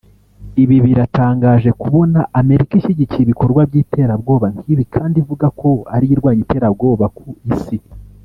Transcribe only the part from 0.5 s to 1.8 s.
Ibi biratangaje